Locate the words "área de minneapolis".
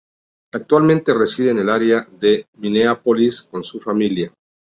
1.69-3.43